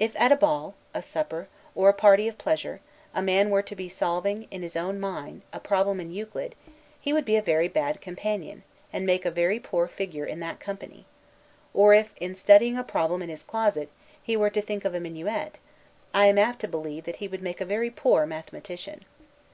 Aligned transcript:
If 0.00 0.16
at 0.16 0.32
a 0.32 0.36
ball, 0.36 0.76
a 0.94 1.02
supper, 1.02 1.46
or 1.74 1.90
a 1.90 1.92
party 1.92 2.26
of 2.26 2.38
pleasure, 2.38 2.80
a 3.14 3.20
man 3.20 3.50
were 3.50 3.60
to 3.60 3.76
be 3.76 3.86
solving, 3.86 4.48
in 4.50 4.62
his 4.62 4.76
own 4.76 4.98
mind, 4.98 5.42
a 5.52 5.60
problem 5.60 6.00
in 6.00 6.10
Euclid, 6.10 6.54
he 6.98 7.12
would 7.12 7.26
be 7.26 7.36
a 7.36 7.42
very 7.42 7.68
bad 7.68 8.00
companion, 8.00 8.62
and 8.94 9.04
make 9.04 9.26
a 9.26 9.30
very 9.30 9.60
poor 9.60 9.86
figure 9.86 10.24
in 10.24 10.40
that 10.40 10.58
company; 10.58 11.04
or 11.74 11.92
if, 11.92 12.14
in 12.16 12.34
studying 12.34 12.78
a 12.78 12.82
problem 12.82 13.20
in 13.20 13.28
his 13.28 13.44
closet, 13.44 13.90
he 14.22 14.38
were 14.38 14.48
to 14.48 14.62
think 14.62 14.86
of 14.86 14.94
a 14.94 15.00
minuet, 15.00 15.58
I 16.14 16.28
am 16.28 16.38
apt 16.38 16.60
to 16.60 16.68
believe 16.68 17.04
that 17.04 17.16
he 17.16 17.28
would 17.28 17.42
make 17.42 17.60
a 17.60 17.66
very 17.66 17.90
poor 17.90 18.24
mathematician. 18.24 19.04